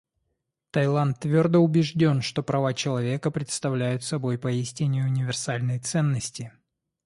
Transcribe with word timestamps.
Таиланд 0.71 1.19
твердо 1.19 1.59
убежден, 1.59 2.23
что 2.23 2.41
права 2.41 2.73
человека 2.73 3.29
представляют 3.29 4.03
собой 4.03 4.39
поистине 4.39 5.03
универсальные 5.05 5.77
ценности. 5.77 6.51